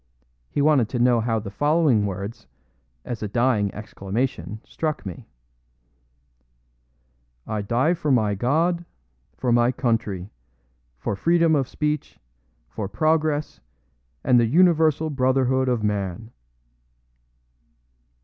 [0.49, 2.47] He wanted to know how the following words,
[3.05, 5.27] as a dying exclamation, struck me:
[7.45, 8.83] "I die for my God,
[9.37, 10.31] for my country,
[10.97, 12.17] for freedom of speech,
[12.67, 13.61] for progress,
[14.23, 16.31] and the universal brotherhood of man!"